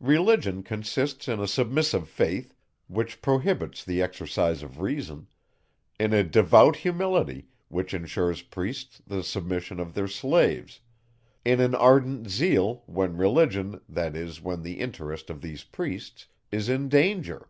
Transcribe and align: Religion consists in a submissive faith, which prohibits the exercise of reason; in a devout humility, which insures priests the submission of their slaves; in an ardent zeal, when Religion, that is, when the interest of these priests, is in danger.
Religion 0.00 0.64
consists 0.64 1.28
in 1.28 1.38
a 1.38 1.46
submissive 1.46 2.08
faith, 2.08 2.52
which 2.88 3.22
prohibits 3.22 3.84
the 3.84 4.02
exercise 4.02 4.60
of 4.60 4.80
reason; 4.80 5.28
in 6.00 6.12
a 6.12 6.24
devout 6.24 6.74
humility, 6.78 7.46
which 7.68 7.94
insures 7.94 8.42
priests 8.42 9.00
the 9.06 9.22
submission 9.22 9.78
of 9.78 9.94
their 9.94 10.08
slaves; 10.08 10.80
in 11.44 11.60
an 11.60 11.76
ardent 11.76 12.28
zeal, 12.28 12.82
when 12.86 13.16
Religion, 13.16 13.80
that 13.88 14.16
is, 14.16 14.40
when 14.40 14.62
the 14.62 14.80
interest 14.80 15.30
of 15.30 15.40
these 15.42 15.62
priests, 15.62 16.26
is 16.50 16.68
in 16.68 16.88
danger. 16.88 17.48